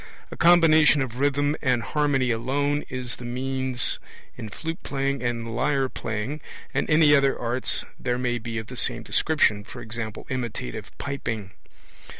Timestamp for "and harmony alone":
1.61-2.85